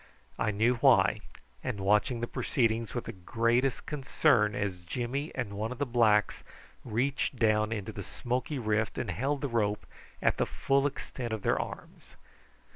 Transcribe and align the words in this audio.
I 0.39 0.49
knew 0.49 0.77
why, 0.77 1.19
and 1.63 1.79
watched 1.79 2.19
the 2.21 2.25
proceedings 2.25 2.95
with 2.95 3.03
the 3.03 3.11
greatest 3.11 3.85
concern 3.85 4.55
as 4.55 4.79
Jimmy 4.81 5.31
and 5.35 5.53
one 5.53 5.71
of 5.71 5.77
the 5.77 5.85
blacks 5.85 6.43
reached 6.83 7.35
down 7.35 7.71
into 7.71 7.91
the 7.91 8.01
smoky 8.01 8.57
rift 8.57 8.97
and 8.97 9.11
held 9.11 9.41
the 9.41 9.47
rope 9.47 9.85
at 10.19 10.37
the 10.37 10.47
full 10.47 10.87
extent 10.87 11.31
of 11.33 11.43
their 11.43 11.61
arms. 11.61 12.15